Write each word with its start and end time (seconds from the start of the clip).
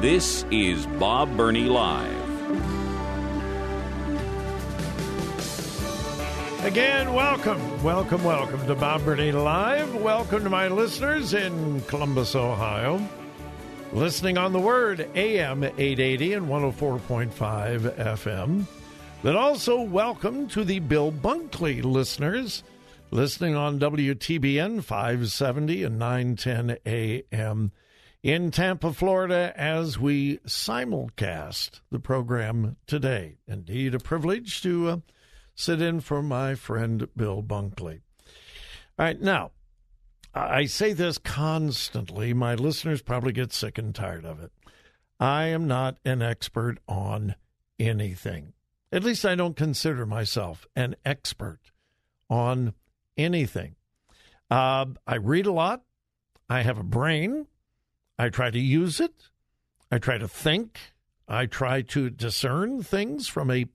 This 0.00 0.44
is 0.52 0.86
Bob 0.86 1.36
Burney 1.36 1.64
Live. 1.64 2.14
Again, 6.64 7.12
welcome, 7.14 7.82
welcome, 7.82 8.22
welcome 8.22 8.64
to 8.68 8.76
Bob 8.76 9.04
Burney 9.04 9.32
Live. 9.32 9.92
Welcome 9.96 10.44
to 10.44 10.50
my 10.50 10.68
listeners 10.68 11.34
in 11.34 11.80
Columbus, 11.88 12.36
Ohio. 12.36 13.04
Listening 13.92 14.38
on 14.38 14.52
the 14.52 14.60
word 14.60 15.00
AM 15.16 15.64
880 15.64 16.34
and 16.34 16.46
104.5 16.46 17.96
FM. 17.96 18.66
But 19.24 19.34
also 19.34 19.80
welcome 19.80 20.46
to 20.50 20.62
the 20.62 20.78
Bill 20.78 21.10
Bunkley 21.10 21.82
listeners 21.82 22.62
listening 23.10 23.56
on 23.56 23.80
WTBN 23.80 24.84
570 24.84 25.82
and 25.82 25.98
910 25.98 26.76
AM 26.86 27.72
in 28.22 28.50
Tampa, 28.50 28.92
Florida, 28.92 29.52
as 29.56 29.98
we 29.98 30.38
simulcast 30.38 31.80
the 31.90 32.00
program 32.00 32.76
today. 32.86 33.36
Indeed, 33.46 33.94
a 33.94 33.98
privilege 33.98 34.60
to 34.62 34.88
uh, 34.88 34.96
sit 35.54 35.80
in 35.80 36.00
for 36.00 36.22
my 36.22 36.54
friend 36.54 37.08
Bill 37.16 37.42
Bunkley. 37.42 38.00
All 38.98 39.06
right, 39.06 39.20
now, 39.20 39.52
I 40.34 40.66
say 40.66 40.92
this 40.92 41.18
constantly. 41.18 42.34
My 42.34 42.54
listeners 42.54 43.02
probably 43.02 43.32
get 43.32 43.52
sick 43.52 43.78
and 43.78 43.94
tired 43.94 44.24
of 44.24 44.40
it. 44.42 44.52
I 45.20 45.46
am 45.46 45.66
not 45.66 45.98
an 46.04 46.22
expert 46.22 46.78
on 46.88 47.34
anything. 47.78 48.52
At 48.92 49.04
least 49.04 49.24
I 49.24 49.34
don't 49.34 49.56
consider 49.56 50.06
myself 50.06 50.66
an 50.74 50.96
expert 51.04 51.60
on 52.30 52.74
anything. 53.16 53.76
Uh, 54.50 54.86
I 55.06 55.16
read 55.16 55.46
a 55.46 55.52
lot. 55.52 55.82
I 56.48 56.62
have 56.62 56.78
a 56.78 56.84
brain. 56.84 57.46
I 58.18 58.28
try 58.28 58.50
to 58.50 58.58
use 58.58 59.00
it. 59.00 59.28
I 59.90 59.98
try 59.98 60.18
to 60.18 60.28
think. 60.28 60.78
I 61.28 61.46
try 61.46 61.82
to 61.82 62.08
discern 62.08 62.82
things 62.82 63.28
from 63.28 63.50
a 63.50 63.66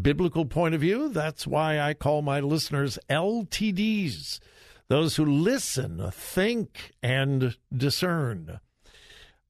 biblical 0.00 0.46
point 0.46 0.74
of 0.74 0.80
view. 0.80 1.10
That's 1.10 1.46
why 1.46 1.78
I 1.78 1.92
call 1.94 2.22
my 2.22 2.40
listeners 2.40 2.98
LTDs, 3.10 4.40
those 4.88 5.16
who 5.16 5.24
listen, 5.26 6.10
think, 6.10 6.92
and 7.02 7.56
discern. 7.76 8.58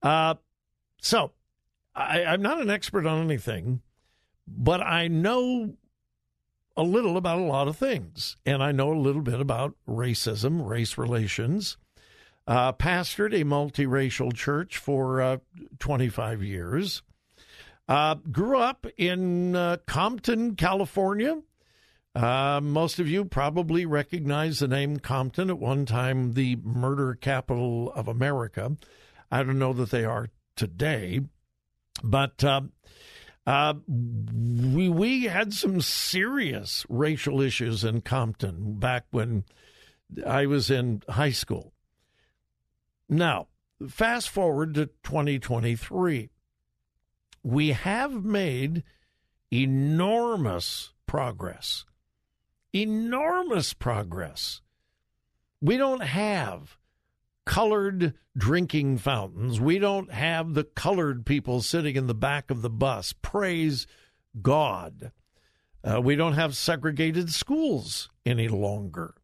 Uh, 0.03 0.34
so, 1.01 1.33
I, 1.95 2.25
I'm 2.25 2.42
not 2.42 2.61
an 2.61 2.70
expert 2.70 3.06
on 3.06 3.23
anything, 3.23 3.83
but 4.48 4.81
I 4.81 5.06
know 5.06 5.77
a 6.77 6.83
little 6.83 7.17
about 7.17 7.39
a 7.39 7.45
lot 7.45 7.69
of 7.69 7.77
things. 7.77 8.36
And 8.45 8.62
I 8.62 8.73
know 8.73 8.92
a 8.92 8.98
little 8.98 9.23
bit 9.23 9.41
about 9.41 9.75
racism, 9.89 10.67
race 10.67 10.98
relations, 10.98 11.77
uh, 12.47 12.73
pastored 12.73 13.34
a 13.34 13.45
multiracial 13.45 14.35
church 14.35 14.77
for 14.77 15.20
uh, 15.20 15.36
25 15.79 16.42
years. 16.42 17.02
Uh, 17.89 18.14
grew 18.14 18.58
up 18.58 18.86
in 18.96 19.55
uh, 19.55 19.77
Compton, 19.86 20.57
California. 20.57 21.41
Uh, 22.14 22.61
most 22.63 23.01
of 23.01 23.08
you 23.08 23.24
probably 23.24 23.85
recognize 23.85 24.61
the 24.61 24.69
name 24.69 24.98
Compton 24.98 25.51
at 25.51 25.58
one 25.58 25.85
time, 25.85 26.35
the 26.35 26.57
murder 26.63 27.14
capital 27.14 27.92
of 27.92 28.08
America. 28.08 28.77
I 29.30 29.42
don't 29.42 29.58
know 29.58 29.73
that 29.73 29.90
they 29.90 30.05
are 30.05 30.29
today, 30.57 31.20
but 32.02 32.45
uh, 32.45 32.63
uh, 33.46 33.74
we 33.89 34.89
we 34.89 35.24
had 35.24 35.52
some 35.52 35.80
serious 35.80 36.86
racial 36.89 37.40
issues 37.40 37.85
in 37.85 38.01
Compton 38.01 38.79
back 38.79 39.07
when 39.11 39.45
I 40.27 40.46
was 40.46 40.70
in 40.70 41.02
high 41.08 41.33
school. 41.33 41.73
Now, 43.09 43.48
fast 43.89 44.29
forward 44.29 44.75
to 44.75 44.87
2023. 45.03 46.31
We 47.42 47.69
have 47.69 48.25
made 48.25 48.85
enormous 49.51 50.92
progress. 51.07 51.85
Enormous 52.73 53.75
progress. 53.75 54.61
We 55.61 55.77
don't 55.77 56.03
have 56.03 56.77
colored 57.45 58.14
drinking 58.37 58.98
fountains. 58.98 59.61
We 59.61 59.79
don't 59.79 60.11
have 60.13 60.55
the 60.55 60.64
colored 60.64 61.27
people 61.27 61.61
sitting 61.61 61.97
in 61.97 62.07
the 62.07 62.14
back 62.14 62.51
of 62.51 62.63
the 62.63 62.70
bus. 62.70 63.14
Praise 63.23 63.87
God. 64.41 65.13
Uh, 65.83 66.01
we 66.01 66.17
don't 66.17 66.33
have 66.33 66.57
segregated 66.57 67.31
schools 67.31 68.09
any 68.25 68.48
longer. 68.48 69.14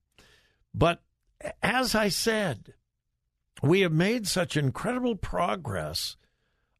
But 0.74 1.02
as 1.62 1.94
I 1.94 2.08
said, 2.08 2.74
we 3.62 3.80
have 3.80 3.92
made 3.92 4.26
such 4.26 4.56
incredible 4.56 5.16
progress 5.16 6.16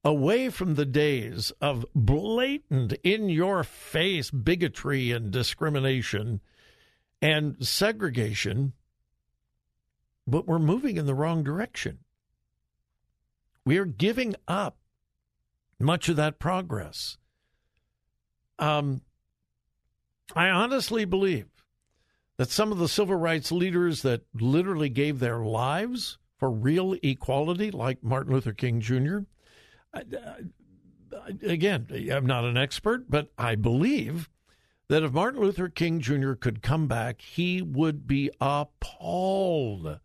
away 0.03 0.49
from 0.49 0.75
the 0.75 0.87
days 0.87 1.53
of 1.61 1.85
blatant, 1.95 2.95
in 3.03 3.29
your 3.29 3.63
face 3.63 4.31
bigotry 4.31 5.13
and 5.13 5.31
discrimination 5.31 6.41
and 7.21 7.57
segregation, 7.61 8.73
but 10.27 10.47
we're 10.47 10.59
moving 10.59 10.97
in 10.97 11.07
the 11.07 11.15
wrong 11.15 11.43
direction. 11.43 11.99
We 13.65 13.77
are 13.77 13.85
giving 13.85 14.35
up 14.49 14.79
much 15.79 16.09
of 16.09 16.17
that 16.17 16.39
progress. 16.39 17.19
Um, 18.59 19.03
I 20.35 20.49
honestly 20.49 21.05
believe 21.05 21.47
that 22.39 22.51
some 22.51 22.73
of 22.73 22.79
the 22.79 22.89
civil 22.89 23.17
rights 23.17 23.53
leaders 23.53 24.03
that 24.03 24.23
literally 24.35 24.89
gave 24.89 25.19
their 25.19 25.41
lives 25.41 26.19
for 26.41 26.51
real 26.51 26.97
equality, 27.03 27.71
like 27.71 28.03
Martin 28.03 28.33
Luther 28.33 28.55
King 28.55 28.81
Jr. 28.81 29.19
again, 31.43 31.87
I'm 32.11 32.27
not 32.27 32.45
an 32.45 32.57
expert, 32.57 33.11
but 33.11 33.31
I 33.39 33.55
believe 33.55 34.31
that 34.89 35.03
if 35.05 35.13
Martin 35.13 35.41
Luther 35.41 35.69
King 35.69 36.01
Jr. 36.01 36.33
could 36.33 36.63
come 36.63 36.89
back, 36.89 37.21
he 37.21 37.63
would 37.63 38.07
be 38.07 38.31
appalled 38.41 40.01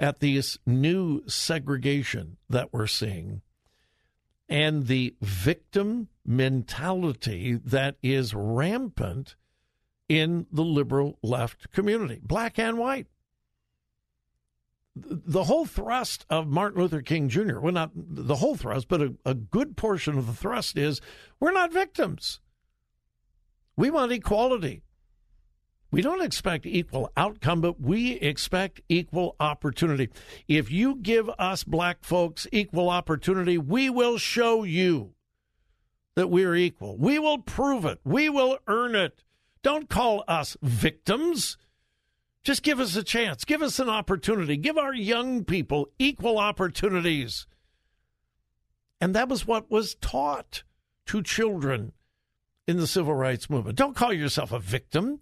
at 0.00 0.18
this 0.18 0.58
new 0.66 1.22
segregation 1.28 2.38
that 2.48 2.72
we're 2.72 2.88
seeing 2.88 3.42
and 4.48 4.86
the 4.86 5.14
victim 5.20 6.08
mentality 6.24 7.54
that 7.64 7.96
is 8.02 8.34
rampant 8.34 9.36
in 10.08 10.46
the 10.52 10.64
liberal 10.64 11.18
left 11.22 11.70
community, 11.72 12.20
black 12.22 12.58
and 12.58 12.78
white 12.78 13.06
the 14.96 15.44
whole 15.44 15.66
thrust 15.66 16.24
of 16.30 16.46
Martin 16.46 16.80
Luther 16.80 17.02
King 17.02 17.28
Jr., 17.28 17.58
well, 17.58 17.72
not 17.72 17.90
the 17.94 18.36
whole 18.36 18.54
thrust, 18.54 18.88
but 18.88 19.02
a, 19.02 19.14
a, 19.24 19.34
good 19.34 19.76
portion 19.76 20.16
of 20.16 20.26
the 20.26 20.32
thrust 20.32 20.78
is 20.78 21.00
we're 21.40 21.52
not 21.52 21.72
victims. 21.72 22.40
We 23.76 23.90
want 23.90 24.12
equality. 24.12 24.82
We 25.90 26.00
don't 26.02 26.22
expect 26.22 26.66
equal 26.66 27.10
outcome, 27.16 27.60
but 27.60 27.80
we 27.80 28.14
expect 28.14 28.80
equal 28.88 29.36
opportunity. 29.38 30.10
If 30.48 30.70
you 30.70 30.96
give 30.96 31.28
us 31.38 31.64
black 31.64 32.04
folks 32.04 32.46
equal 32.52 32.88
opportunity, 32.88 33.58
we 33.58 33.90
will 33.90 34.18
show 34.18 34.64
you 34.64 35.14
that 36.16 36.30
we're 36.30 36.54
equal. 36.54 36.96
We 36.96 37.18
will 37.18 37.38
prove 37.38 37.84
it. 37.84 37.98
We 38.04 38.28
will 38.28 38.58
earn 38.66 38.94
it. 38.94 39.22
Don't 39.62 39.88
call 39.88 40.24
us 40.28 40.56
victims. 40.62 41.56
Just 42.44 42.62
give 42.62 42.78
us 42.78 42.94
a 42.94 43.02
chance. 43.02 43.44
Give 43.44 43.62
us 43.62 43.78
an 43.78 43.88
opportunity. 43.88 44.58
Give 44.58 44.76
our 44.76 44.94
young 44.94 45.44
people 45.44 45.88
equal 45.98 46.38
opportunities. 46.38 47.46
And 49.00 49.14
that 49.14 49.30
was 49.30 49.46
what 49.46 49.70
was 49.70 49.94
taught 49.96 50.62
to 51.06 51.22
children 51.22 51.92
in 52.66 52.76
the 52.76 52.86
civil 52.86 53.14
rights 53.14 53.48
movement. 53.48 53.78
Don't 53.78 53.96
call 53.96 54.12
yourself 54.12 54.52
a 54.52 54.58
victim. 54.58 55.20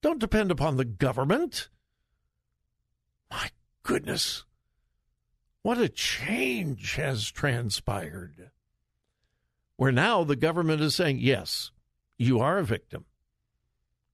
Don't 0.00 0.20
depend 0.20 0.52
upon 0.52 0.76
the 0.76 0.84
government. 0.84 1.68
My 3.30 3.50
goodness. 3.82 4.44
What 5.62 5.78
a 5.78 5.88
change 5.88 6.94
has 6.94 7.30
transpired. 7.30 8.50
Where 9.76 9.92
now 9.92 10.24
the 10.24 10.36
government 10.36 10.82
is 10.82 10.94
saying, 10.94 11.18
yes, 11.18 11.72
you 12.16 12.38
are 12.38 12.58
a 12.58 12.64
victim. 12.64 13.06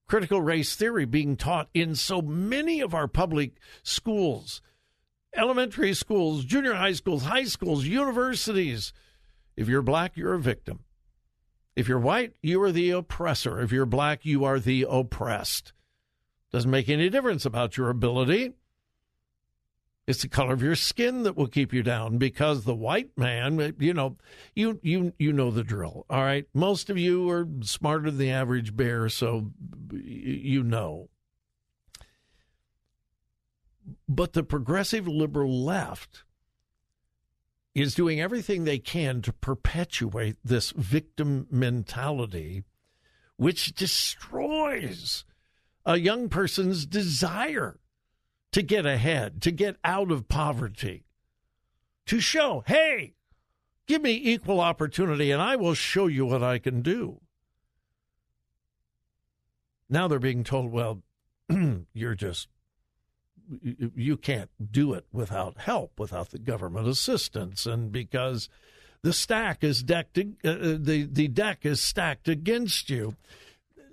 Critical 0.07 0.41
race 0.41 0.75
theory 0.75 1.05
being 1.05 1.35
taught 1.35 1.69
in 1.73 1.95
so 1.95 2.21
many 2.21 2.79
of 2.79 2.93
our 2.93 3.07
public 3.07 3.57
schools, 3.83 4.61
elementary 5.35 5.93
schools, 5.93 6.45
junior 6.45 6.73
high 6.73 6.93
schools, 6.93 7.23
high 7.23 7.43
schools, 7.43 7.85
universities. 7.85 8.93
If 9.55 9.67
you're 9.67 9.81
black, 9.81 10.15
you're 10.15 10.33
a 10.33 10.39
victim. 10.39 10.79
If 11.75 11.87
you're 11.87 11.99
white, 11.99 12.33
you 12.41 12.61
are 12.63 12.71
the 12.71 12.91
oppressor. 12.91 13.61
If 13.61 13.71
you're 13.71 13.85
black, 13.85 14.25
you 14.25 14.43
are 14.45 14.59
the 14.59 14.85
oppressed. 14.89 15.73
Doesn't 16.51 16.71
make 16.71 16.89
any 16.89 17.09
difference 17.09 17.45
about 17.45 17.77
your 17.77 17.89
ability. 17.89 18.53
It's 20.07 20.21
the 20.21 20.29
color 20.29 20.53
of 20.53 20.63
your 20.63 20.75
skin 20.75 21.23
that 21.23 21.35
will 21.35 21.47
keep 21.47 21.73
you 21.73 21.83
down 21.83 22.17
because 22.17 22.63
the 22.63 22.73
white 22.73 23.09
man, 23.17 23.75
you 23.77 23.93
know, 23.93 24.15
you 24.55 24.79
you 24.81 25.11
you 25.19 25.33
know 25.33 25.51
the 25.51 25.65
drill. 25.65 26.05
All 26.09 26.23
right, 26.23 26.45
most 26.53 26.89
of 26.89 26.97
you 26.97 27.29
are 27.29 27.45
smarter 27.61 28.09
than 28.09 28.17
the 28.17 28.31
average 28.31 28.73
bear, 28.73 29.09
so 29.09 29.51
you 29.91 30.63
know. 30.63 31.09
But 34.07 34.31
the 34.31 34.43
progressive 34.43 35.09
liberal 35.09 35.65
left 35.65 36.23
is 37.75 37.93
doing 37.93 38.21
everything 38.21 38.63
they 38.63 38.79
can 38.79 39.21
to 39.23 39.33
perpetuate 39.33 40.37
this 40.41 40.71
victim 40.71 41.47
mentality, 41.51 42.63
which 43.35 43.73
destroys 43.75 45.25
a 45.85 45.97
young 45.97 46.29
person's 46.29 46.85
desire 46.85 47.77
to 48.57 48.63
get 48.63 48.87
ahead, 48.87 49.39
to 49.39 49.51
get 49.51 49.77
out 49.83 50.11
of 50.11 50.27
poverty, 50.27 51.05
to 52.07 52.19
show, 52.19 52.63
hey, 52.65 53.13
give 53.85 54.01
me 54.01 54.19
equal 54.19 54.59
opportunity 54.59 55.29
and 55.29 55.39
I 55.39 55.55
will 55.55 55.75
show 55.75 56.07
you 56.07 56.25
what 56.25 56.41
I 56.41 56.57
can 56.57 56.81
do. 56.81 57.21
Now 59.87 60.07
they're 60.07 60.17
being 60.17 60.43
told, 60.43 60.71
well, 60.71 61.03
you're 61.93 62.15
just, 62.15 62.47
you 63.71 64.17
can't 64.17 64.49
do 64.71 64.91
it 64.93 65.05
without 65.11 65.59
help, 65.59 65.99
without 65.99 66.31
the 66.31 66.39
government 66.39 66.87
assistance. 66.87 67.67
And 67.67 67.91
because 67.91 68.49
the 69.03 69.13
stack 69.13 69.63
is 69.63 69.83
decked, 69.83 70.17
uh, 70.17 70.49
uh 70.49 70.77
the, 70.79 71.07
the 71.07 71.27
deck 71.27 71.63
is 71.63 71.79
stacked 71.79 72.27
against 72.27 72.89
you. 72.89 73.17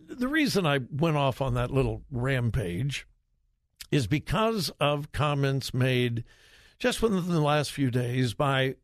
The 0.09 0.29
reason 0.29 0.65
I 0.65 0.81
went 0.91 1.19
off 1.19 1.43
on 1.43 1.53
that 1.53 1.71
little 1.71 2.01
rampage 2.11 3.07
is 3.91 4.07
because 4.07 4.71
of 4.81 5.13
comments 5.13 5.73
made 5.73 6.25
just 6.79 7.03
within 7.03 7.29
the 7.29 7.41
last 7.41 7.73
few 7.73 7.91
days 7.91 8.35
by 8.35 8.75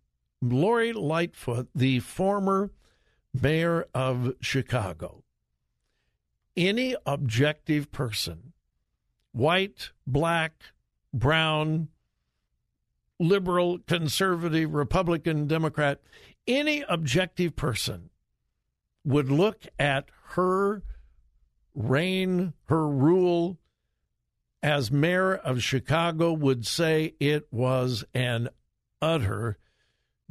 Lori 0.43 0.93
Lightfoot, 0.93 1.69
the 1.75 2.01
former 2.01 2.71
mayor 3.35 3.87
of 3.95 4.35
Chicago. 4.41 5.23
Any 6.57 6.97
objective 7.07 7.93
person, 7.93 8.53
white, 9.33 9.91
black, 10.07 10.63
brown, 11.13 11.89
liberal, 13.19 13.79
conservative, 13.87 14.73
Republican, 14.73 15.47
Democrat, 15.47 16.01
any 16.47 16.85
objective 16.89 17.55
person 17.55 18.11
would 19.05 19.31
look 19.31 19.67
at 19.79 20.09
her 20.35 20.83
reign, 21.75 22.53
her 22.65 22.89
rule, 22.89 23.59
as 24.63 24.91
mayor 24.91 25.35
of 25.35 25.63
Chicago, 25.63 26.33
would 26.33 26.67
say 26.67 27.15
it 27.19 27.49
was 27.51 28.05
an 28.15 28.49
utter 29.01 29.59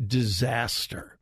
disaster. 0.04 1.18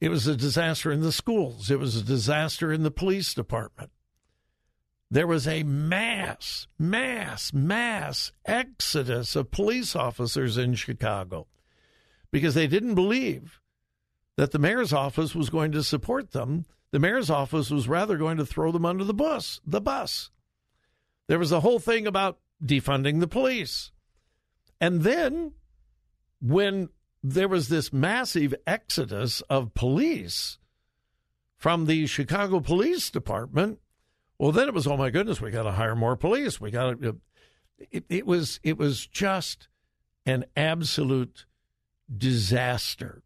It 0.00 0.10
was 0.10 0.26
a 0.26 0.36
disaster 0.36 0.92
in 0.92 1.00
the 1.00 1.12
schools, 1.12 1.70
it 1.70 1.78
was 1.78 1.96
a 1.96 2.04
disaster 2.04 2.72
in 2.72 2.82
the 2.82 2.90
police 2.90 3.32
department. 3.32 3.90
There 5.10 5.26
was 5.26 5.46
a 5.46 5.62
mass, 5.62 6.66
mass, 6.78 7.52
mass 7.52 8.32
exodus 8.44 9.36
of 9.36 9.50
police 9.50 9.94
officers 9.94 10.58
in 10.58 10.74
Chicago 10.74 11.46
because 12.32 12.54
they 12.54 12.66
didn't 12.66 12.96
believe 12.96 13.60
that 14.36 14.50
the 14.50 14.58
mayor's 14.58 14.92
office 14.92 15.34
was 15.34 15.50
going 15.50 15.72
to 15.72 15.84
support 15.84 16.32
them. 16.32 16.64
The 16.90 16.98
mayor's 16.98 17.30
office 17.30 17.70
was 17.70 17.88
rather 17.88 18.16
going 18.16 18.38
to 18.38 18.46
throw 18.46 18.72
them 18.72 18.84
under 18.84 19.04
the 19.04 19.14
bus, 19.14 19.60
the 19.64 19.80
bus. 19.80 20.30
There 21.26 21.38
was 21.38 21.52
a 21.52 21.60
whole 21.60 21.78
thing 21.78 22.06
about 22.06 22.38
defunding 22.62 23.20
the 23.20 23.26
police. 23.26 23.92
And 24.80 25.02
then 25.02 25.52
when 26.40 26.90
there 27.22 27.48
was 27.48 27.68
this 27.68 27.92
massive 27.92 28.54
exodus 28.66 29.40
of 29.42 29.74
police 29.74 30.58
from 31.56 31.86
the 31.86 32.06
Chicago 32.06 32.60
Police 32.60 33.10
Department, 33.10 33.78
well, 34.38 34.52
then 34.52 34.68
it 34.68 34.74
was, 34.74 34.86
oh 34.86 34.96
my 34.96 35.10
goodness, 35.10 35.40
we 35.40 35.50
got 35.50 35.62
to 35.62 35.72
hire 35.72 35.96
more 35.96 36.16
police. 36.16 36.60
We 36.60 36.70
got 36.70 37.00
to. 37.00 37.08
Uh, 37.08 37.12
it, 37.90 38.04
it 38.08 38.26
was 38.26 38.60
it 38.62 38.78
was 38.78 39.06
just 39.06 39.68
an 40.26 40.44
absolute 40.56 41.44
disaster, 42.16 43.22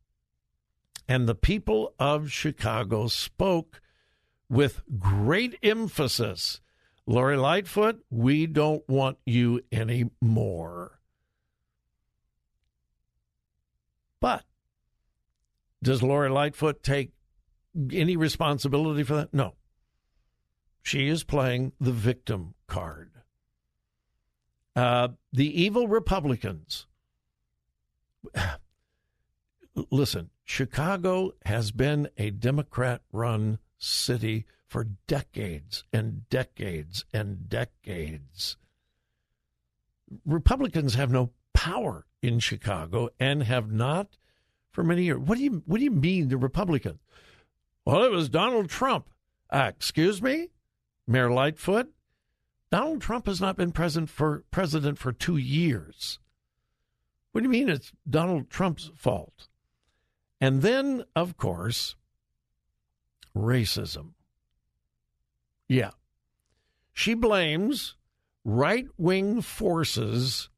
and 1.07 1.29
the 1.29 1.35
people 1.35 1.95
of 1.99 2.33
Chicago 2.33 3.09
spoke 3.09 3.81
with 4.49 4.83
great 4.99 5.59
emphasis 5.63 6.61
Lori 7.09 7.39
Lightfoot, 7.39 8.05
we 8.11 8.47
don't 8.47 8.87
want 8.87 9.17
you 9.25 9.63
anymore. 9.73 11.01
But 14.21 14.45
does 15.83 16.03
Lori 16.03 16.29
Lightfoot 16.29 16.83
take 16.83 17.13
any 17.91 18.15
responsibility 18.15 19.05
for 19.05 19.15
that? 19.15 19.33
No. 19.33 19.55
She 20.83 21.09
is 21.09 21.25
playing 21.25 21.73
the 21.81 21.93
victim 21.93 22.53
card. 22.67 23.11
Uh, 24.77 25.09
the 25.33 25.63
evil 25.63 25.89
Republicans. 25.89 26.87
Listen, 29.91 30.29
Chicago 30.45 31.33
has 31.47 31.71
been 31.71 32.11
a 32.19 32.29
Democrat 32.29 33.01
run 33.13 33.61
city 33.79 34.45
for 34.69 34.85
decades 35.07 35.85
and 35.93 36.29
decades 36.29 37.05
and 37.13 37.49
decades. 37.49 38.57
Republicans 40.25 40.95
have 40.95 41.11
no 41.11 41.31
power 41.55 42.07
in 42.23 42.39
Chicago 42.39 43.09
and 43.19 43.43
have 43.43 43.73
not 43.73 44.17
for 44.71 44.85
many 44.85 45.05
years. 45.05 45.19
What 45.19 45.39
do 45.39 45.45
you 45.45 45.63
what 45.67 45.79
do 45.79 45.85
you 45.85 45.91
mean 45.91 46.29
the 46.29 46.37
Republicans? 46.37 47.01
Well, 47.85 48.05
it 48.05 48.11
was 48.11 48.29
Donald 48.29 48.69
Trump. 48.69 49.09
Uh, 49.51 49.71
excuse 49.75 50.21
me, 50.23 50.51
Mayor 51.07 51.31
Lightfoot. 51.31 51.91
Donald 52.71 53.01
Trump 53.01 53.27
has 53.27 53.41
not 53.41 53.57
been 53.57 53.73
present 53.73 54.11
for 54.11 54.45
president 54.51 54.99
for 54.99 55.11
two 55.11 55.39
years. 55.39 56.19
What 57.33 57.41
do 57.41 57.45
you 57.45 57.51
mean 57.51 57.71
it's 57.71 57.93
Donald 58.09 58.51
Trump's 58.51 58.91
fault? 58.95 59.49
And 60.41 60.61
then, 60.61 61.05
of 61.17 61.37
course, 61.37 61.97
racism. 63.35 64.13
Yeah. 65.69 65.91
She 66.93 67.15
blames 67.15 67.95
right 68.45 68.87
wing 68.97 69.43
forces 69.43 70.49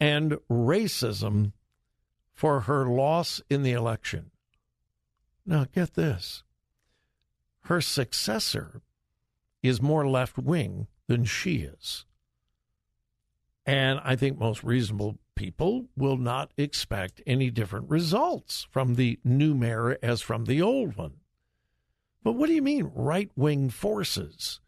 and 0.00 0.38
racism 0.50 1.52
for 2.32 2.62
her 2.62 2.86
loss 2.86 3.40
in 3.48 3.62
the 3.62 3.72
election. 3.72 4.30
Now, 5.46 5.66
get 5.72 5.94
this 5.94 6.42
her 7.64 7.80
successor 7.80 8.82
is 9.62 9.80
more 9.80 10.06
left 10.06 10.36
wing 10.36 10.86
than 11.06 11.24
she 11.24 11.56
is. 11.56 12.04
And 13.64 14.00
I 14.04 14.16
think 14.16 14.38
most 14.38 14.62
reasonable 14.62 15.18
people 15.34 15.86
will 15.96 16.18
not 16.18 16.52
expect 16.58 17.22
any 17.26 17.50
different 17.50 17.88
results 17.88 18.66
from 18.70 18.94
the 18.94 19.18
new 19.24 19.54
mayor 19.54 19.98
as 20.02 20.20
from 20.20 20.44
the 20.44 20.60
old 20.60 20.96
one. 20.96 21.14
But 22.24 22.32
what 22.32 22.48
do 22.48 22.54
you 22.54 22.62
mean, 22.62 22.90
right 22.94 23.30
wing 23.36 23.68
forces? 23.68 24.60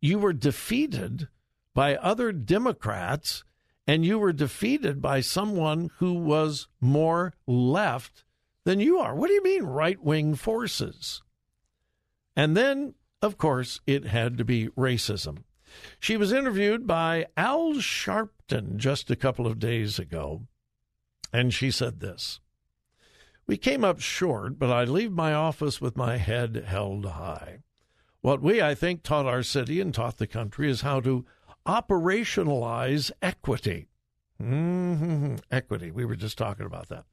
You 0.00 0.18
were 0.18 0.34
defeated 0.34 1.28
by 1.74 1.96
other 1.96 2.30
Democrats, 2.30 3.42
and 3.86 4.04
you 4.04 4.18
were 4.18 4.32
defeated 4.32 5.00
by 5.00 5.22
someone 5.22 5.90
who 5.96 6.14
was 6.14 6.68
more 6.80 7.34
left 7.46 8.24
than 8.64 8.80
you 8.80 8.98
are. 8.98 9.14
What 9.14 9.28
do 9.28 9.32
you 9.32 9.42
mean, 9.42 9.64
right 9.64 10.00
wing 10.02 10.34
forces? 10.34 11.22
And 12.36 12.56
then, 12.56 12.94
of 13.22 13.38
course, 13.38 13.80
it 13.86 14.04
had 14.04 14.36
to 14.38 14.44
be 14.44 14.68
racism. 14.68 15.44
She 15.98 16.16
was 16.16 16.32
interviewed 16.32 16.86
by 16.86 17.26
Al 17.36 17.74
Sharpton 17.74 18.76
just 18.76 19.10
a 19.10 19.16
couple 19.16 19.46
of 19.46 19.58
days 19.58 19.98
ago, 19.98 20.46
and 21.32 21.54
she 21.54 21.70
said 21.70 22.00
this 22.00 22.40
we 23.50 23.56
came 23.56 23.82
up 23.82 23.98
short, 23.98 24.60
but 24.60 24.70
I 24.70 24.84
leave 24.84 25.10
my 25.10 25.34
office 25.34 25.80
with 25.80 25.96
my 25.96 26.18
head 26.18 26.66
held 26.68 27.04
high. 27.04 27.58
What 28.20 28.40
we, 28.40 28.62
I 28.62 28.76
think, 28.76 29.02
taught 29.02 29.26
our 29.26 29.42
city 29.42 29.80
and 29.80 29.92
taught 29.92 30.18
the 30.18 30.28
country 30.28 30.70
is 30.70 30.82
how 30.82 31.00
to 31.00 31.26
operationalize 31.66 33.10
equity. 33.20 33.88
Mm-hmm. 34.40 35.34
Equity. 35.50 35.90
We 35.90 36.04
were 36.04 36.14
just 36.14 36.38
talking 36.38 36.64
about 36.64 36.90
that. 36.90 37.06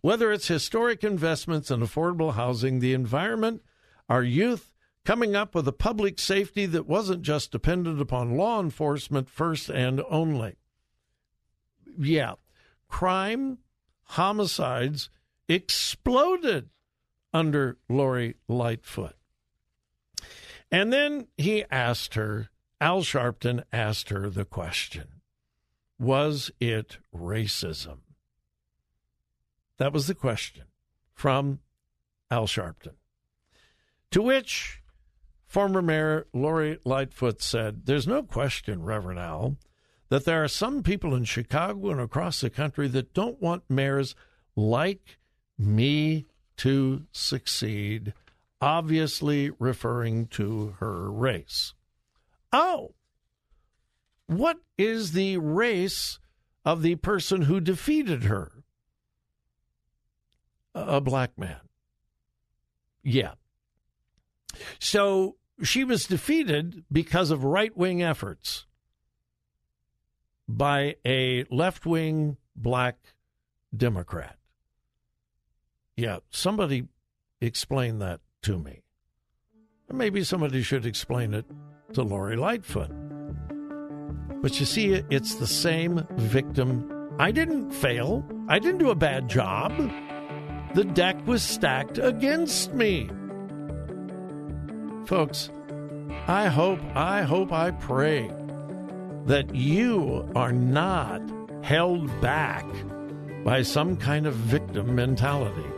Whether 0.00 0.30
it's 0.30 0.46
historic 0.46 1.02
investments 1.02 1.72
in 1.72 1.80
affordable 1.80 2.34
housing, 2.34 2.78
the 2.78 2.94
environment, 2.94 3.60
our 4.08 4.22
youth, 4.22 4.72
coming 5.04 5.34
up 5.34 5.56
with 5.56 5.66
a 5.66 5.72
public 5.72 6.20
safety 6.20 6.66
that 6.66 6.86
wasn't 6.86 7.22
just 7.22 7.50
dependent 7.50 8.00
upon 8.00 8.36
law 8.36 8.60
enforcement 8.60 9.28
first 9.28 9.68
and 9.68 10.00
only. 10.08 10.54
Yeah, 11.98 12.34
crime, 12.86 13.58
homicides 14.04 15.10
exploded 15.50 16.70
under 17.34 17.76
Lori 17.88 18.36
Lightfoot. 18.48 19.16
And 20.70 20.92
then 20.92 21.26
he 21.36 21.64
asked 21.70 22.14
her, 22.14 22.50
Al 22.80 23.02
Sharpton 23.02 23.64
asked 23.72 24.10
her 24.10 24.30
the 24.30 24.44
question 24.44 25.20
Was 25.98 26.50
it 26.60 26.98
racism? 27.14 27.98
That 29.78 29.92
was 29.92 30.06
the 30.06 30.14
question 30.14 30.64
from 31.14 31.58
Al 32.30 32.46
Sharpton. 32.46 32.94
To 34.12 34.22
which 34.22 34.82
former 35.46 35.82
Mayor 35.82 36.26
Lori 36.32 36.78
Lightfoot 36.84 37.42
said, 37.42 37.86
There's 37.86 38.06
no 38.06 38.22
question, 38.22 38.82
Reverend 38.82 39.18
Al, 39.18 39.56
that 40.10 40.24
there 40.24 40.44
are 40.44 40.48
some 40.48 40.82
people 40.82 41.14
in 41.14 41.24
Chicago 41.24 41.90
and 41.90 42.00
across 42.00 42.40
the 42.40 42.50
country 42.50 42.88
that 42.88 43.14
don't 43.14 43.40
want 43.40 43.64
mayors 43.68 44.14
like 44.54 45.18
me 45.60 46.26
to 46.56 47.04
succeed, 47.12 48.14
obviously 48.60 49.50
referring 49.58 50.26
to 50.28 50.74
her 50.80 51.10
race. 51.10 51.74
Oh, 52.52 52.94
what 54.26 54.58
is 54.78 55.12
the 55.12 55.36
race 55.36 56.18
of 56.64 56.82
the 56.82 56.96
person 56.96 57.42
who 57.42 57.60
defeated 57.60 58.24
her? 58.24 58.50
A 60.74 61.00
black 61.00 61.36
man. 61.38 61.60
Yeah. 63.02 63.34
So 64.78 65.36
she 65.62 65.84
was 65.84 66.06
defeated 66.06 66.84
because 66.90 67.30
of 67.30 67.44
right 67.44 67.76
wing 67.76 68.02
efforts 68.02 68.66
by 70.48 70.96
a 71.04 71.44
left 71.50 71.86
wing 71.86 72.36
black 72.56 72.98
Democrat. 73.76 74.36
Yeah, 76.00 76.20
somebody 76.30 76.88
explain 77.42 77.98
that 77.98 78.20
to 78.44 78.56
me. 78.56 78.80
Maybe 79.92 80.24
somebody 80.24 80.62
should 80.62 80.86
explain 80.86 81.34
it 81.34 81.44
to 81.92 82.02
Lori 82.02 82.36
Lightfoot. 82.36 82.90
But 84.40 84.58
you 84.58 84.64
see, 84.64 85.02
it's 85.10 85.34
the 85.34 85.46
same 85.46 86.06
victim. 86.12 86.90
I 87.18 87.30
didn't 87.32 87.72
fail. 87.72 88.24
I 88.48 88.58
didn't 88.58 88.78
do 88.78 88.88
a 88.88 88.94
bad 88.94 89.28
job. 89.28 89.76
The 90.72 90.84
deck 90.84 91.18
was 91.26 91.42
stacked 91.42 91.98
against 91.98 92.72
me. 92.72 93.10
Folks, 95.04 95.50
I 96.26 96.46
hope, 96.46 96.80
I 96.94 97.24
hope, 97.24 97.52
I 97.52 97.72
pray 97.72 98.32
that 99.26 99.54
you 99.54 100.26
are 100.34 100.52
not 100.52 101.20
held 101.62 102.08
back 102.22 102.64
by 103.44 103.60
some 103.60 103.98
kind 103.98 104.26
of 104.26 104.34
victim 104.34 104.94
mentality. 104.94 105.70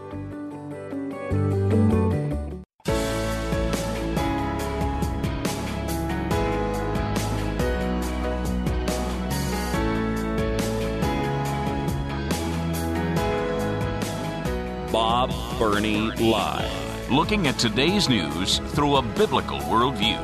Bob 14.93 15.33
Burney 15.59 16.11
Live. 16.17 17.11
Looking 17.11 17.47
at 17.47 17.59
today's 17.59 18.11
news 18.11 18.59
through 18.75 18.97
a 18.97 19.03
biblical 19.03 19.59
worldview. 19.61 20.21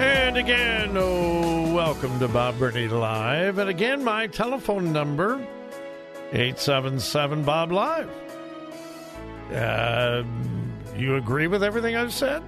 And 0.00 0.36
again, 0.36 0.96
oh, 0.96 1.19
welcome 1.90 2.20
to 2.20 2.28
Bob 2.28 2.56
Burney 2.56 2.86
Live. 2.86 3.58
And 3.58 3.68
again, 3.68 4.04
my 4.04 4.28
telephone 4.28 4.92
number, 4.92 5.44
877 6.30 7.42
Bob 7.42 7.72
Live. 7.72 8.08
Uh, 9.52 10.22
you 10.96 11.16
agree 11.16 11.48
with 11.48 11.64
everything 11.64 11.96
I've 11.96 12.12
said? 12.12 12.44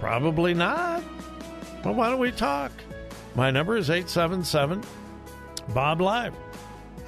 Probably 0.00 0.54
not. 0.54 1.04
Well, 1.84 1.92
why 1.92 2.08
don't 2.08 2.18
we 2.18 2.32
talk? 2.32 2.72
My 3.34 3.50
number 3.50 3.76
is 3.76 3.90
877 3.90 4.82
Bob 5.74 6.00
Live. 6.00 6.34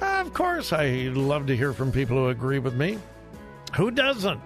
Of 0.01 0.31
course, 0.35 0.71
I 0.71 1.09
love 1.11 1.47
to 1.47 1.57
hear 1.57 1.73
from 1.73 1.91
people 1.91 2.17
who 2.17 2.27
agree 2.27 2.59
with 2.59 2.75
me. 2.75 2.99
Who 3.75 3.89
doesn't? 3.89 4.39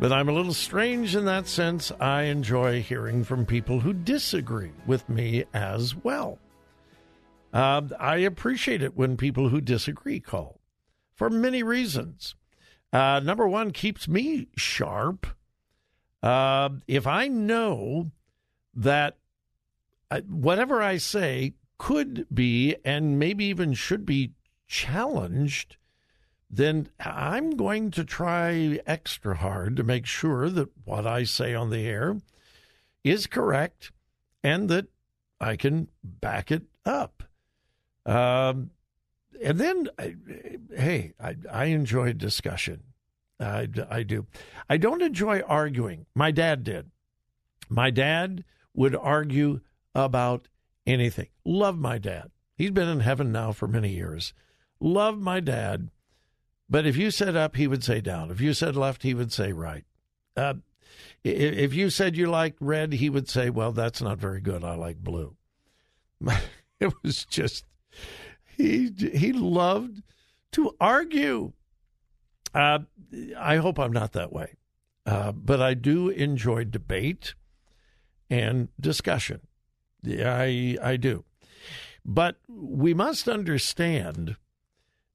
But 0.00 0.12
I'm 0.12 0.28
a 0.28 0.32
little 0.32 0.54
strange 0.54 1.16
in 1.16 1.24
that 1.24 1.48
sense. 1.48 1.90
I 1.98 2.22
enjoy 2.22 2.82
hearing 2.82 3.24
from 3.24 3.44
people 3.44 3.80
who 3.80 3.92
disagree 3.92 4.70
with 4.86 5.08
me 5.08 5.44
as 5.52 5.96
well. 5.96 6.38
Uh, 7.52 7.82
I 7.98 8.18
appreciate 8.18 8.80
it 8.80 8.96
when 8.96 9.16
people 9.16 9.48
who 9.48 9.60
disagree 9.60 10.20
call 10.20 10.60
for 11.16 11.28
many 11.28 11.64
reasons. 11.64 12.36
Uh, 12.92 13.20
number 13.24 13.48
one, 13.48 13.72
keeps 13.72 14.06
me 14.06 14.46
sharp. 14.56 15.26
Uh, 16.22 16.68
if 16.86 17.06
I 17.08 17.26
know 17.26 18.12
that 18.74 19.16
uh, 20.12 20.20
whatever 20.28 20.80
I 20.80 20.98
say 20.98 21.54
could 21.76 22.26
be 22.32 22.76
and 22.84 23.18
maybe 23.18 23.46
even 23.46 23.74
should 23.74 24.06
be 24.06 24.32
challenged, 24.68 25.76
then 26.50 26.88
I'm 26.98 27.56
going 27.56 27.90
to 27.92 28.04
try 28.04 28.80
extra 28.86 29.36
hard 29.36 29.76
to 29.76 29.82
make 29.82 30.06
sure 30.06 30.48
that 30.48 30.70
what 30.84 31.06
I 31.06 31.24
say 31.24 31.54
on 31.54 31.70
the 31.70 31.86
air 31.86 32.16
is 33.04 33.26
correct 33.26 33.92
and 34.42 34.68
that 34.68 34.86
I 35.40 35.56
can 35.56 35.88
back 36.02 36.50
it 36.50 36.62
up. 36.84 37.22
Um, 38.06 38.70
and 39.42 39.58
then, 39.58 39.88
hey, 40.74 41.12
I, 41.20 41.36
I 41.50 41.64
enjoy 41.66 42.12
discussion. 42.14 42.82
I, 43.38 43.68
I 43.88 44.02
do. 44.02 44.26
I 44.68 44.78
don't 44.78 45.02
enjoy 45.02 45.40
arguing. 45.42 46.06
My 46.14 46.30
dad 46.30 46.64
did. 46.64 46.90
My 47.68 47.90
dad 47.90 48.44
would 48.74 48.96
argue 48.96 49.60
about 49.94 50.48
anything. 50.86 51.28
Love 51.44 51.78
my 51.78 51.98
dad. 51.98 52.30
He's 52.56 52.70
been 52.70 52.88
in 52.88 53.00
heaven 53.00 53.30
now 53.30 53.52
for 53.52 53.68
many 53.68 53.90
years. 53.90 54.32
Love 54.80 55.18
my 55.18 55.40
dad. 55.40 55.90
But 56.70 56.86
if 56.86 56.96
you 56.96 57.10
said 57.10 57.36
up, 57.36 57.56
he 57.56 57.66
would 57.66 57.82
say 57.82 58.00
down. 58.00 58.30
If 58.30 58.40
you 58.40 58.52
said 58.52 58.76
left, 58.76 59.02
he 59.02 59.14
would 59.14 59.32
say 59.32 59.52
right. 59.52 59.84
Uh, 60.36 60.54
if 61.24 61.74
you 61.74 61.90
said 61.90 62.16
you 62.16 62.28
liked 62.28 62.58
red, 62.60 62.94
he 62.94 63.10
would 63.10 63.28
say, 63.28 63.50
well, 63.50 63.72
that's 63.72 64.02
not 64.02 64.18
very 64.18 64.40
good. 64.40 64.62
I 64.64 64.74
like 64.74 64.98
blue. 64.98 65.36
It 66.80 66.94
was 67.02 67.24
just, 67.24 67.64
he, 68.56 68.92
he 69.12 69.32
loved 69.32 70.00
to 70.52 70.76
argue. 70.80 71.54
Uh, 72.54 72.78
I 73.36 73.56
hope 73.56 73.80
I'm 73.80 73.92
not 73.92 74.12
that 74.12 74.32
way. 74.32 74.54
Uh, 75.04 75.32
but 75.32 75.60
I 75.60 75.74
do 75.74 76.08
enjoy 76.08 76.66
debate 76.66 77.34
and 78.30 78.68
discussion. 78.80 79.40
I, 80.06 80.76
I 80.80 80.96
do. 80.96 81.24
But 82.04 82.36
we 82.46 82.94
must 82.94 83.28
understand 83.28 84.36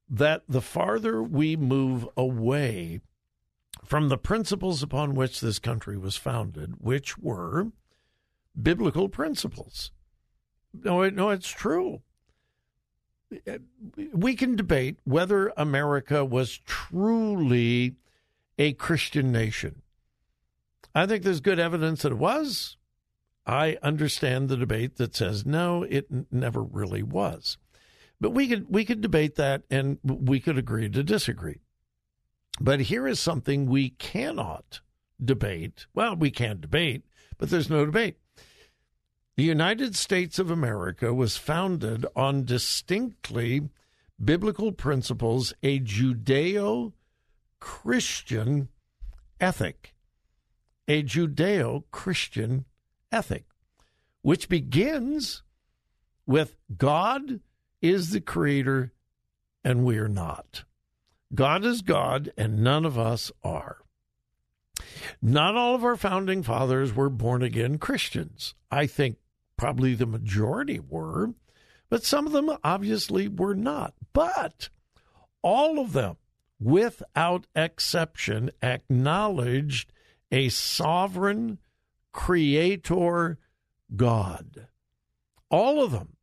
that 0.08 0.42
the 0.48 0.60
farther 0.60 1.22
we 1.22 1.56
move 1.56 2.06
away 2.16 3.00
from 3.84 4.08
the 4.08 4.18
principles 4.18 4.82
upon 4.82 5.14
which 5.14 5.40
this 5.40 5.58
country 5.58 5.96
was 5.96 6.16
founded, 6.16 6.74
which 6.78 7.18
were 7.18 7.68
biblical 8.60 9.08
principles. 9.08 9.90
No, 10.72 11.08
no, 11.10 11.30
it's 11.30 11.50
true. 11.50 12.02
We 14.12 14.36
can 14.36 14.56
debate 14.56 14.98
whether 15.04 15.52
America 15.56 16.24
was 16.24 16.58
truly 16.64 17.96
a 18.58 18.72
Christian 18.74 19.32
nation. 19.32 19.82
I 20.94 21.06
think 21.06 21.24
there's 21.24 21.40
good 21.40 21.58
evidence 21.58 22.02
that 22.02 22.12
it 22.12 22.18
was. 22.18 22.76
I 23.46 23.76
understand 23.82 24.48
the 24.48 24.56
debate 24.56 24.96
that 24.96 25.14
says 25.14 25.44
no, 25.44 25.82
it 25.82 26.06
never 26.32 26.62
really 26.62 27.02
was. 27.02 27.58
But 28.20 28.30
we 28.30 28.48
could 28.48 28.66
we 28.68 28.84
could 28.84 29.00
debate 29.00 29.36
that 29.36 29.62
and 29.70 29.98
we 30.02 30.40
could 30.40 30.58
agree 30.58 30.88
to 30.88 31.02
disagree. 31.02 31.60
But 32.60 32.80
here 32.80 33.06
is 33.06 33.18
something 33.18 33.66
we 33.66 33.90
cannot 33.90 34.80
debate. 35.22 35.86
Well, 35.94 36.16
we 36.16 36.30
can 36.30 36.60
debate, 36.60 37.04
but 37.38 37.50
there's 37.50 37.70
no 37.70 37.84
debate. 37.84 38.16
The 39.36 39.42
United 39.42 39.96
States 39.96 40.38
of 40.38 40.50
America 40.50 41.12
was 41.12 41.36
founded 41.36 42.06
on 42.14 42.44
distinctly 42.44 43.68
biblical 44.22 44.70
principles, 44.70 45.52
a 45.62 45.80
Judeo 45.80 46.92
Christian 47.58 48.68
ethic. 49.40 49.94
A 50.86 51.02
Judeo 51.02 51.84
Christian 51.90 52.66
ethic, 53.10 53.46
which 54.22 54.48
begins 54.48 55.42
with 56.26 56.56
God 56.76 57.40
is 57.84 58.10
the 58.10 58.20
creator 58.20 58.92
and 59.62 59.84
we 59.84 59.98
are 59.98 60.08
not. 60.08 60.64
God 61.34 61.64
is 61.64 61.82
God, 61.82 62.32
and 62.36 62.60
none 62.60 62.84
of 62.86 62.98
us 62.98 63.30
are. 63.42 63.78
Not 65.20 65.56
all 65.56 65.74
of 65.74 65.84
our 65.84 65.96
founding 65.96 66.42
fathers 66.42 66.94
were 66.94 67.10
born 67.10 67.42
again 67.42 67.78
Christians. 67.78 68.54
I 68.70 68.86
think 68.86 69.16
probably 69.56 69.94
the 69.94 70.06
majority 70.06 70.80
were, 70.80 71.34
but 71.90 72.04
some 72.04 72.26
of 72.26 72.32
them 72.32 72.56
obviously 72.62 73.28
were 73.28 73.54
not. 73.54 73.94
But 74.12 74.70
all 75.42 75.78
of 75.78 75.92
them, 75.92 76.16
without 76.58 77.46
exception, 77.54 78.50
acknowledged 78.62 79.92
a 80.30 80.48
sovereign 80.48 81.58
creator 82.12 83.38
God. 83.94 84.68
All 85.50 85.82
of 85.82 85.90
them 85.90 86.14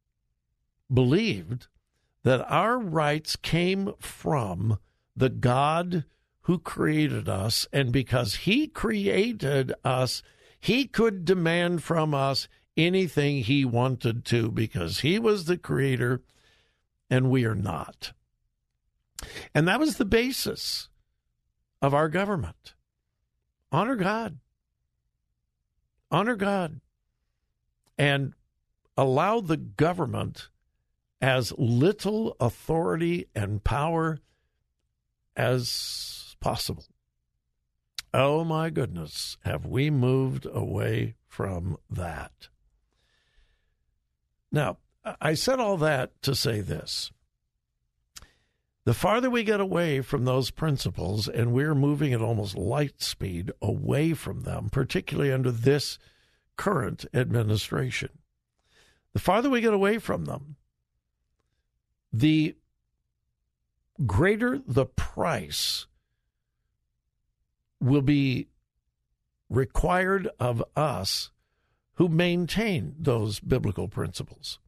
believed 0.93 1.67
that 2.23 2.45
our 2.51 2.77
rights 2.77 3.35
came 3.35 3.93
from 3.99 4.77
the 5.15 5.29
God 5.29 6.05
who 6.41 6.59
created 6.59 7.29
us, 7.29 7.67
and 7.71 7.91
because 7.91 8.35
He 8.35 8.67
created 8.67 9.73
us, 9.83 10.23
He 10.59 10.85
could 10.85 11.25
demand 11.25 11.83
from 11.83 12.13
us 12.13 12.47
anything 12.75 13.43
He 13.43 13.65
wanted 13.65 14.25
to 14.25 14.51
because 14.51 14.99
He 14.99 15.19
was 15.19 15.45
the 15.45 15.57
creator 15.57 16.21
and 17.11 17.29
we 17.29 17.45
are 17.45 17.55
not. 17.55 18.13
And 19.53 19.67
that 19.67 19.79
was 19.79 19.97
the 19.97 20.05
basis 20.05 20.87
of 21.81 21.93
our 21.93 22.07
government. 22.07 22.73
Honor 23.71 23.97
God. 23.97 24.39
Honor 26.09 26.35
God. 26.35 26.79
And 27.97 28.33
allow 28.97 29.41
the 29.41 29.57
government 29.57 30.49
as 31.21 31.53
little 31.57 32.35
authority 32.39 33.27
and 33.35 33.63
power 33.63 34.19
as 35.35 36.35
possible. 36.39 36.85
Oh 38.13 38.43
my 38.43 38.69
goodness, 38.69 39.37
have 39.45 39.65
we 39.65 39.89
moved 39.89 40.45
away 40.45 41.15
from 41.27 41.77
that? 41.89 42.49
Now, 44.51 44.77
I 45.21 45.33
said 45.33 45.59
all 45.59 45.77
that 45.77 46.21
to 46.23 46.35
say 46.35 46.61
this. 46.61 47.11
The 48.83 48.93
farther 48.93 49.29
we 49.29 49.43
get 49.43 49.61
away 49.61 50.01
from 50.01 50.25
those 50.25 50.49
principles, 50.49 51.27
and 51.27 51.53
we're 51.53 51.75
moving 51.75 52.13
at 52.13 52.21
almost 52.21 52.57
light 52.57 53.01
speed 53.01 53.51
away 53.61 54.13
from 54.13 54.41
them, 54.41 54.69
particularly 54.71 55.31
under 55.31 55.51
this 55.51 55.99
current 56.57 57.05
administration, 57.13 58.09
the 59.13 59.19
farther 59.19 59.49
we 59.49 59.61
get 59.61 59.73
away 59.73 59.99
from 59.99 60.25
them, 60.25 60.55
the 62.11 62.55
greater 64.05 64.59
the 64.65 64.85
price 64.85 65.87
will 67.79 68.01
be 68.01 68.47
required 69.49 70.29
of 70.39 70.63
us 70.75 71.31
who 71.95 72.07
maintain 72.07 72.95
those 72.97 73.39
biblical 73.39 73.87
principles. 73.87 74.59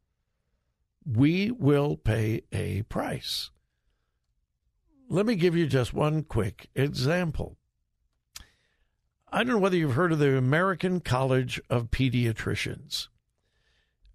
We 1.06 1.52
will 1.52 1.98
pay 1.98 2.44
a 2.52 2.84
price. 2.84 3.52
Let 5.10 5.26
me 5.26 5.36
give 5.36 5.56
you 5.56 5.68
just 5.68 5.94
one 5.94 6.24
quick 6.24 6.70
example. 6.76 7.58
I 9.32 9.40
don't 9.40 9.54
know 9.54 9.60
whether 9.60 9.76
you've 9.78 9.96
heard 9.96 10.12
of 10.12 10.20
the 10.20 10.38
American 10.38 11.00
College 11.00 11.60
of 11.70 11.92
Pediatricians. 11.92 13.08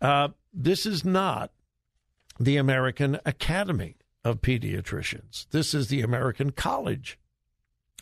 Uh, 0.00 0.28
this 0.52 0.86
is 0.86 1.04
not 1.04 1.50
the 2.38 2.56
American 2.56 3.18
Academy 3.24 3.96
of 4.24 4.40
Pediatricians. 4.40 5.46
This 5.50 5.74
is 5.74 5.88
the 5.88 6.02
American 6.02 6.52
College 6.52 7.18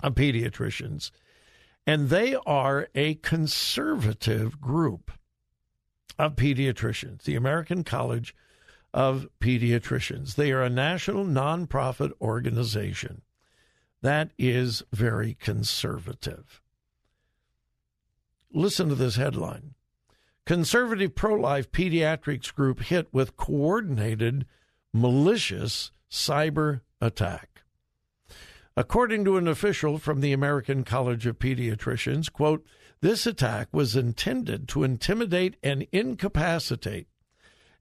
of 0.03 0.14
Pediatricians. 0.14 1.11
And 1.87 2.09
they 2.09 2.35
are 2.46 2.88
a 2.94 3.14
conservative 3.16 4.61
group 4.61 5.12
of 6.18 6.35
pediatricians, 6.35 7.22
the 7.22 7.37
American 7.37 7.85
College 7.85 8.35
of 8.92 9.29
Pediatricians. 9.40 10.35
They 10.35 10.53
are 10.53 10.62
a 10.62 10.70
national 10.70 11.25
nonprofit 11.25 12.12
organization 12.20 13.22
that 14.03 14.31
is 14.38 14.83
very 14.92 15.35
conservative. 15.35 16.61
Listen 18.53 18.88
to 18.88 18.94
this 18.94 19.16
headline 19.16 19.75
Conservative 20.46 21.16
pro 21.16 21.35
life 21.35 21.72
pediatrics 21.72 22.54
group 22.54 22.80
hit 22.82 23.09
with 23.12 23.37
coordinated 23.37 24.46
malicious 24.94 25.90
cyber 26.09 26.82
attack. 27.00 27.62
According 28.76 29.24
to 29.24 29.38
an 29.38 29.48
official 29.48 29.98
from 29.98 30.20
the 30.20 30.32
American 30.32 30.85
College 30.85 31.26
of 31.26 31.40
Pediatricians, 31.40 32.32
quote, 32.32 32.64
this 33.00 33.26
attack 33.26 33.68
was 33.72 33.96
intended 33.96 34.68
to 34.68 34.85
intimidate 34.85 35.56
and 35.64 35.87
incapacitate, 35.90 37.09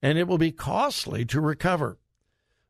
and 0.02 0.18
it 0.18 0.28
will 0.28 0.40
be 0.40 0.52
costly 0.52 1.24
to 1.26 1.40
recover. 1.40 2.00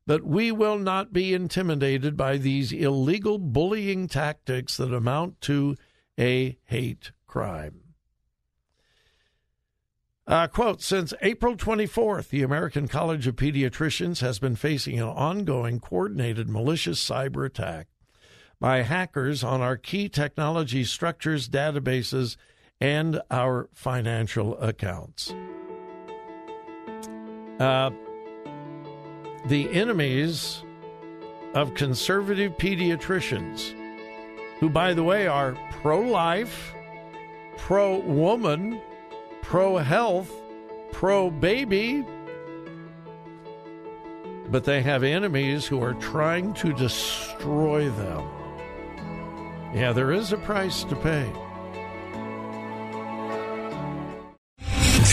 But 0.06 0.26
we 0.26 0.52
will 0.52 0.78
not 0.78 1.14
be 1.14 1.34
intimidated 1.34 2.18
by 2.18 2.36
these 2.36 2.74
illegal 2.74 3.40
bullying 3.40 4.10
tactics 4.10 4.76
that 4.76 4.94
amount 4.94 5.40
to 5.42 5.78
a 6.20 6.58
hate 6.66 7.12
crime. 7.26 7.85
Uh, 10.28 10.48
quote 10.48 10.82
Since 10.82 11.14
April 11.22 11.56
24th, 11.56 12.30
the 12.30 12.42
American 12.42 12.88
College 12.88 13.28
of 13.28 13.36
Pediatricians 13.36 14.22
has 14.22 14.40
been 14.40 14.56
facing 14.56 15.00
an 15.00 15.08
ongoing 15.08 15.80
coordinated 15.80 16.50
malicious 16.50 17.04
cyber 17.04 17.46
attack 17.46 17.88
by 18.60 18.82
hackers 18.82 19.44
on 19.44 19.62
our 19.62 19.78
key 19.78 20.10
technology 20.10 20.84
structures, 20.84 21.48
databases, 21.48 22.38
and 22.82 23.22
our 23.30 23.70
financial 23.74 24.58
accounts. 24.60 25.32
Uh, 27.60 27.92
the 29.46 29.70
enemies 29.72 30.64
of 31.54 31.76
conservative 31.76 32.58
pediatricians, 32.58 33.74
who, 34.60 34.70
by 34.70 34.94
the 34.94 35.04
way, 35.04 35.28
are 35.28 35.56
pro 35.70 36.00
life, 36.00 36.74
pro 37.58 38.00
woman, 38.00 38.82
pro 39.46 39.78
health, 39.78 40.32
pro 40.92 41.30
baby, 41.30 42.04
but 44.50 44.64
they 44.64 44.82
have 44.82 45.04
enemies 45.04 45.66
who 45.68 45.84
are 45.84 45.94
trying 45.94 46.54
to 46.56 46.74
destroy 46.74 47.90
them. 47.92 48.28
Yeah, 49.74 49.94
there 49.94 50.12
is 50.12 50.34
a 50.34 50.38
price 50.38 50.84
to 50.86 50.96
pay. 50.96 51.32